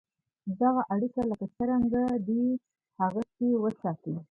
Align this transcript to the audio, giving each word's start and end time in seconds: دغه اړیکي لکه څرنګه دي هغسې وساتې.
دغه 0.61 0.81
اړیکي 0.93 1.21
لکه 1.31 1.45
څرنګه 1.55 2.03
دي 2.27 2.45
هغسې 2.99 3.49
وساتې. 3.63 4.13